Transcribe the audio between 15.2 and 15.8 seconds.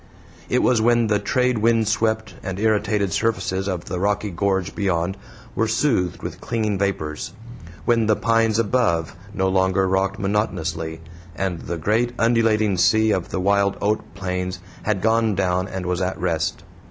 down